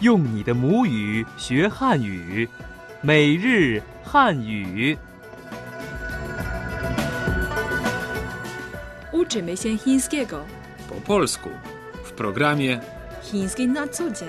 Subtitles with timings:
[0.00, 2.48] 用你的母语学汉语，
[3.02, 4.98] 每日汉语。
[9.12, 10.44] Uczymy się chińskiego.
[10.88, 11.48] po polsku
[12.04, 12.80] w programie
[13.22, 14.28] Chiński na co dzień.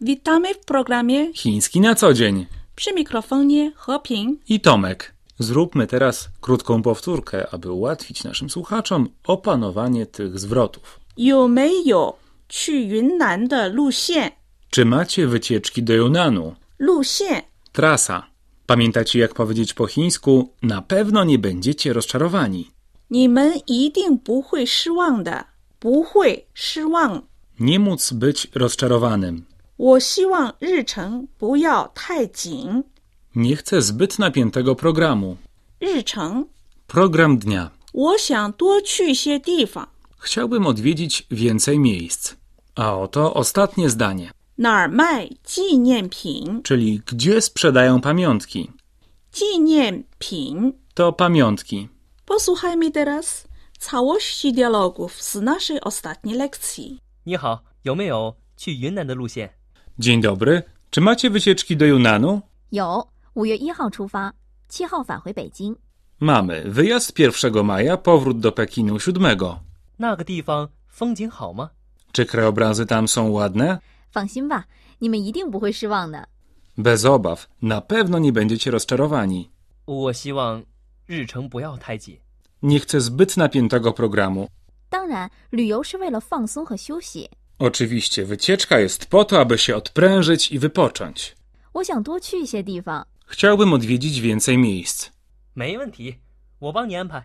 [0.00, 2.46] Witamy w programie Chiński na co dzień.
[2.76, 4.40] przy mikrofonie Hoping.
[4.48, 5.14] I Tomek.
[5.40, 11.00] Zróbmy teraz krótką powtórkę, aby ułatwić naszym słuchaczom opanowanie tych zwrotów.
[11.16, 14.30] 有没有去云南的路线？
[14.70, 16.54] Czy macie wycieczki do Yunanu?
[16.78, 17.42] 路线
[17.72, 18.22] Trasa.
[18.66, 20.50] Pamiętacie, jak powiedzieć po chińsku?
[20.62, 22.70] Na pewno nie będziecie rozczarowani.
[23.10, 25.44] 你们一定不会失望的，
[25.78, 27.22] 不会失望。
[27.60, 29.44] Nie móc być rozczarowanym.
[29.76, 32.84] 我希望日程不要太紧。
[33.34, 35.36] Nie chcę zbyt napiętego programu.
[35.80, 36.44] 日程，
[36.88, 37.70] Program dnia.
[37.92, 39.88] 我想多去些地方。
[40.18, 42.34] Chciałbym odwiedzić więcej miejsc.
[42.74, 44.30] A oto ostatnie zdanie.
[44.58, 46.62] 哪儿卖纪念品？
[46.62, 48.70] Czyli gdzie sprzedają pamiątki?
[49.32, 50.72] 纪念品。
[50.94, 51.88] To pamiątki.
[52.26, 53.46] Posłuchajmy teraz
[53.78, 56.98] całości dialogów z naszej ostatniej lekcji.
[57.26, 59.50] 你好，有没有去云南的路线？
[59.98, 60.62] Dzień dobry.
[60.90, 62.40] Czy macie wycieczki do Yunanu?
[62.72, 64.34] 有， 五月一号出发，
[64.68, 65.76] 七号返回北京。
[66.18, 66.64] Mamy.
[66.64, 69.60] Wyjazd 1 maja, powrót do Pekinu 7.
[69.98, 71.70] 那个地方风景好吗？
[72.12, 73.80] Czy krajobrazy tam są ładne?
[74.10, 74.64] 放心吧，
[74.98, 76.28] 你们一定不会失望的。
[76.78, 77.46] Bez obaw.
[77.62, 79.50] Na pewno nie będziecie rozczarowani.
[79.86, 80.64] 我希望
[81.06, 82.18] 日程不要太紧。
[82.62, 84.48] Nie chcę zbyt napiętego programu.
[84.88, 87.28] 当然，旅游是为了放松和休息。
[87.58, 91.34] Oczywiście, wycieczka jest po to, aby się odprężyć i wypocząć.
[91.72, 93.06] 我想多去一些地方。
[93.30, 95.10] Chciałbym odwiedzić więcej miejsc.
[95.54, 96.16] 没问题，
[96.58, 97.22] 我帮你安排。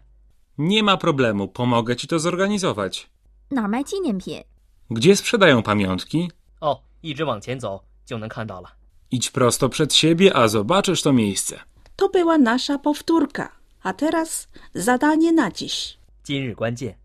[0.57, 3.09] Nie ma problemu, pomogę ci to zorganizować.
[3.51, 4.43] 哪儿卖纪念品？
[4.89, 6.29] Gdzie sprzedają pamiątki?
[6.61, 8.69] 哦，一直往前走就能看到了。
[9.11, 11.59] Idź prosto przed siebie, a zobaczysz to miejsce.
[11.95, 13.51] To była nasza powtórka.
[13.83, 15.97] A teraz zadanie na dziś.
[16.23, 16.95] 今日关键，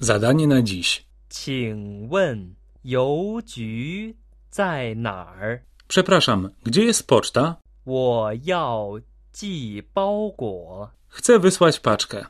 [0.00, 1.04] Zadanie na dziś.
[1.30, 2.54] 请问
[2.84, 4.14] 邮局
[4.50, 5.60] 在哪儿？
[5.88, 7.56] Przepraszam, gdzie jest poczta?
[7.84, 9.00] 我要
[9.32, 12.26] 寄包裹， Chcę wysłać paczkę.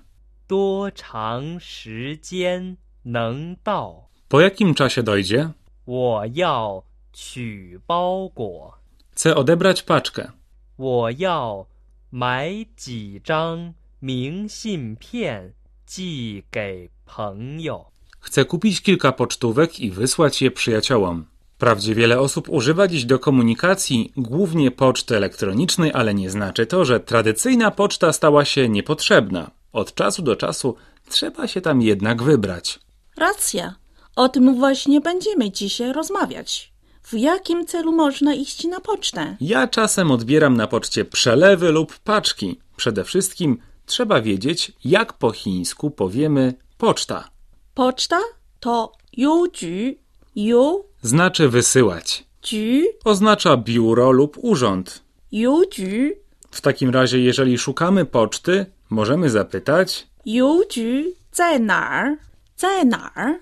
[0.47, 4.09] 多长时间能到？
[4.29, 5.53] Po jakim czasie dojdzie?
[5.87, 8.79] 我要取包裹，
[9.15, 10.33] Chcę odebrać paczkę.
[10.77, 11.67] 我要
[12.11, 15.53] 买几张明信片
[15.87, 17.91] 寄给朋友。
[18.21, 21.27] Chcę kupić kilka pocztówek i wysłać je przyjaciołom.
[21.62, 27.00] Wprawdzie wiele osób używa dziś do komunikacji głównie poczty elektronicznej, ale nie znaczy to, że
[27.00, 29.52] tradycyjna poczta stała się niepotrzebna.
[29.74, 30.76] Od czasu do czasu
[31.10, 32.80] trzeba się tam jednak wybrać.
[33.18, 33.76] Racja.
[34.16, 36.74] O tym właśnie będziemy dzisiaj rozmawiać.
[37.04, 39.38] W jakim celu można iść na pocztę?
[39.42, 42.60] Ja czasem odbieram na poczcie przelewy lub paczki.
[42.78, 47.30] Przede wszystkim trzeba wiedzieć, jak po chińsku powiemy poczta.
[47.74, 48.20] Poczta
[48.60, 50.02] to 邮局，
[50.36, 52.26] Yu znaczy wysyłać.
[52.52, 55.02] Ju oznacza biuro lub urząd.
[55.32, 56.12] Yu ju.
[56.52, 62.18] W takim razie, jeżeli szukamy poczty, możemy zapytać Yu ju zai nar?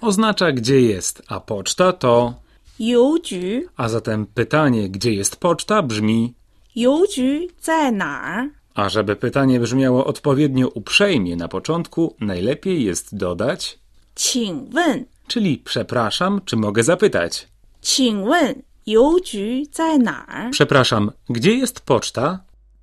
[0.02, 2.34] Oznacza gdzie jest, a poczta to
[2.80, 3.62] Yu ju.
[3.78, 6.34] A zatem pytanie, gdzie jest poczta brzmi
[6.76, 8.50] Yu ju zai nar?
[8.74, 13.80] A żeby pytanie brzmiało odpowiednio uprzejmie na początku, najlepiej jest dodać
[14.20, 17.49] 请问 czyli przepraszam, czy mogę zapytać.
[17.83, 20.51] 请问邮局在哪儿？
[20.51, 22.39] Przepraszam, gdzie jest poczta?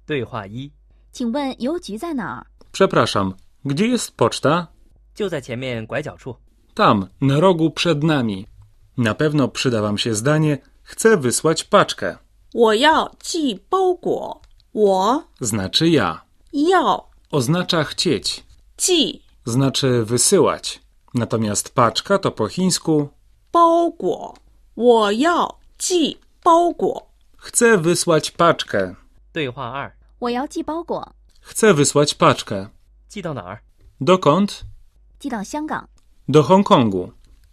[0.06, 0.72] 对话一，
[1.12, 2.46] 请问邮局在哪儿？
[2.72, 3.34] Przepraszam,
[3.66, 4.68] gdzie jest poczta?
[5.16, 6.36] 就在前面拐角处。
[6.74, 8.48] Tam, na rogu przed nami.
[8.98, 12.18] Na pewno przyda wam się zdanie, chcę wysłać paczkę.
[12.54, 14.42] 我要寄包裹。
[14.74, 16.22] 我 Znaczy ja.
[16.54, 18.44] 要 Oznacza chcieć.
[18.78, 20.82] 寄 Znaczy wysyłać.
[21.16, 23.10] Natomiast paczka to po chińsku
[23.52, 24.36] 包裹。
[24.76, 27.08] 我要寄包裹。
[27.38, 28.96] chcę wysłać paczkę.
[29.34, 32.70] 对话二，我要寄包裹， Chcę wysłać paczkę.
[33.10, 33.60] 寄到哪儿？
[34.02, 34.64] Dokąd?
[35.20, 35.88] 寄到香港。
[36.28, 37.12] Do Hongkongu.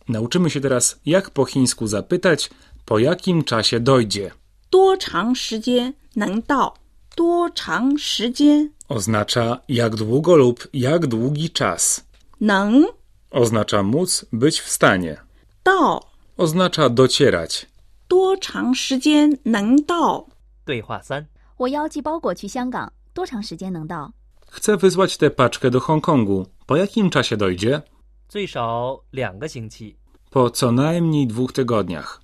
[0.09, 2.51] Nauczymy się teraz, jak po chińsku zapytać,
[2.85, 4.31] po jakim czasie dojdzie.
[4.71, 6.75] 多长时间能到？
[7.17, 12.05] 多长时间 Oznacza jak długo lub jak długi czas.
[12.41, 12.87] 能
[13.33, 15.17] Oznacza móc, być w stanie.
[15.63, 16.01] 到？
[16.37, 17.67] Oznacza docierać.
[18.09, 20.27] 多长时间能到？
[20.65, 21.27] 对话三，
[21.59, 24.13] 我要寄包裹去香港，多长时间能到？
[24.51, 26.47] Chcę wysłać tę paczkę do Hongkongu.
[26.67, 27.83] Po jakim czasie dojdzie?
[28.29, 29.97] 最少两个星期。
[30.31, 32.21] Po co najmniej dwóch tygodniach.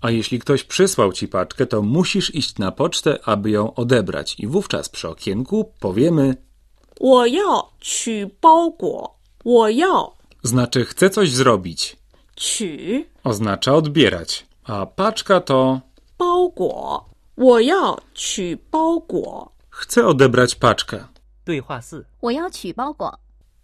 [0.00, 4.40] A jeśli ktoś przysłał ci paczkę, to musisz iść na pocztę, aby ją odebrać.
[4.40, 6.36] I wówczas przy okienku powiemy,
[7.00, 9.16] 我要取包裹。
[9.44, 10.12] 我要
[10.42, 11.96] znaczy chcę coś zrobić.
[12.36, 14.46] 取 Oznacza odbierać.
[14.64, 15.80] A paczka to
[16.18, 17.04] 包裹。
[17.36, 19.52] 我要取包裹。
[19.70, 21.04] chcę odebrać paczkę.
[21.44, 23.18] 对话四，我要取包裹。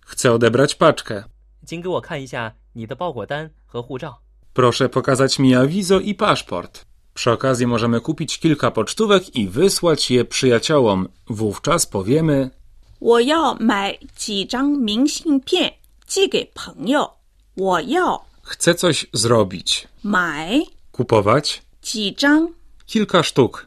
[0.06, 1.24] Chcę odebrać paczkę.
[1.66, 4.14] 请给我看一下你的包裹单和护照。
[4.54, 6.84] Proszę pokazać mi awizo i paszport.
[7.14, 11.08] Przy okazji możemy kupić kilka pocztówek i wysłać je przyjaciołom.
[11.28, 12.50] Wówczas powiemy
[13.00, 15.72] 我要买几张明信片
[16.08, 17.10] 寄给朋友。
[17.56, 19.88] 我要 chcę coś zrobić.
[20.04, 22.48] 买 Kupować 几张
[22.86, 23.66] kilka sztuk.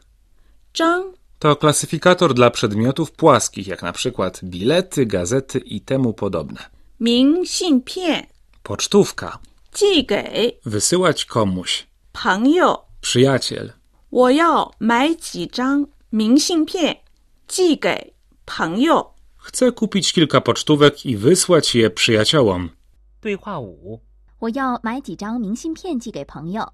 [0.74, 6.60] 张 To klasyfikator dla przedmiotów płaskich, jak na przykład bilety, gazety i temu podobne.
[7.00, 8.26] 明信片
[8.62, 9.38] Pocztówka.
[9.72, 11.86] 寄给 Wysyłać komuś.
[12.12, 12.84] 朋友。
[13.00, 13.72] Przyjaciel.
[14.10, 16.98] 我要买几张明信片
[17.46, 18.14] 寄给
[18.46, 19.11] 朋友。
[19.42, 22.70] Chcę kupić kilka pocztówek i wysłać je przyjaciołom.
[23.20, 24.00] 对话五，
[24.40, 26.64] 我要买几张明信片寄给朋友。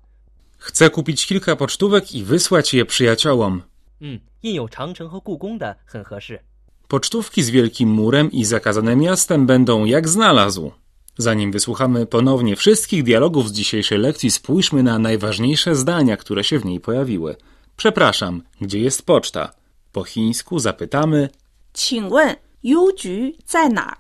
[0.58, 3.62] Chcę kupić kilka pocztówek i wysłać je przyjaciołom.
[4.00, 6.41] 嗯，印有长城和故宫的很合适。
[6.88, 10.73] Pocztówki z Wielkim Murem i Zakazanym Miastem będą jak znalazł.
[11.19, 16.64] Zanim wysłuchamy ponownie wszystkich dialogów z dzisiejszej lekcji, spójrzmy na najważniejsze zdania, które się w
[16.64, 17.37] niej pojawiły.
[17.76, 19.52] Przepraszam, gdzie jest poczta?
[19.93, 21.29] Po chińsku zapytamy
[21.73, 23.96] 请问 邮局在哪儿？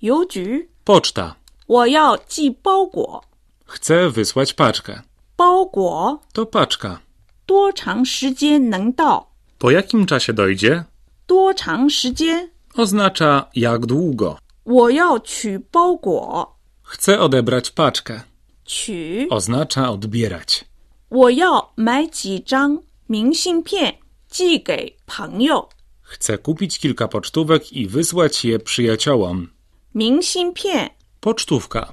[0.00, 1.34] 邮局， poczta.
[1.66, 3.24] 我要寄包裹。
[3.66, 5.02] Chcę wysłać paczkę.
[5.36, 6.98] 包裹 To paczka.
[7.46, 9.26] 多长时间能到？
[9.58, 10.84] Po jakim czasie dojdzie?
[11.26, 12.50] 多长时间？
[12.76, 14.36] Oznacza jak długo.
[14.64, 16.56] 我要取包裹。
[16.82, 18.20] Chcę odebrać paczkę.
[18.64, 20.64] 取， Oznacza odbierać.
[21.08, 23.96] 我要买几张明信片
[24.28, 25.68] 寄给朋友。
[26.10, 29.48] Chcę kupić kilka pocztówek i wysłać je przyjaciołom.
[29.94, 30.88] 明信片。
[31.20, 31.92] Pocztówka.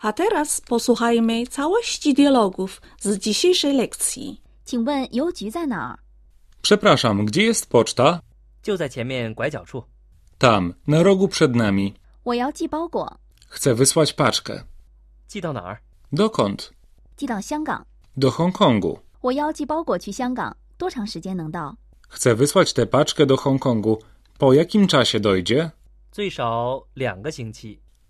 [0.00, 4.40] A teraz posłuchajmy całości dialogów z dzisiejszej lekcji.
[4.64, 5.96] 请问邮局在哪儿？
[6.62, 8.20] Przepraszam, gdzie jest poczta?
[8.62, 9.84] 就在前面拐角处。
[10.38, 11.94] Tam, na rogu przed nami.
[12.24, 13.18] 我要寄包裹，
[13.48, 14.64] Chcę wysłać paczkę.
[15.28, 15.76] 寄到哪儿？
[16.12, 16.72] Dokąd?
[17.16, 17.84] 寄到香港。
[18.16, 18.98] Do Hongkongu.
[19.20, 21.76] 我要寄包裹去香港，多长时间能到？
[22.09, 23.97] Chcę wysłać tę paczkę do Hongkongu.
[24.37, 25.71] Po jakim czasie dojdzie?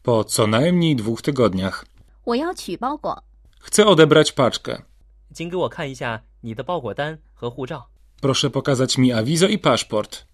[0.03, 1.85] Po co najmniej dwóch tygodniach.
[3.59, 4.81] Chcę odebrać paczkę.
[8.21, 10.25] Proszę pokazać mi awizo i paszport.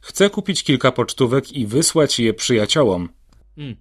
[0.00, 3.08] Chcę kupić kilka pocztówek i wysłać je przyjaciołom.
[3.58, 3.76] Mm,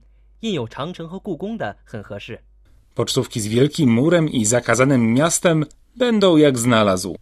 [2.96, 7.16] Pocztówki z wielkim murem i zakazanym miastem będą jak znalazł.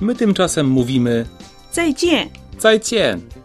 [0.00, 1.26] My tymczasem mówimy
[1.72, 2.30] 再见。
[2.58, 3.41] zajcien.